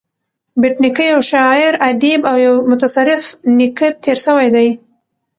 بېټ 0.61 0.75
نیکه 0.83 1.03
یو 1.11 1.19
شاعر 1.31 1.73
ادیب 1.89 2.21
او 2.31 2.37
یو 2.45 2.55
متصرف 2.71 3.23
نېکه 3.57 3.87
تېر 4.03 4.17
سوى 4.25 4.47
دﺉ. 4.55 4.69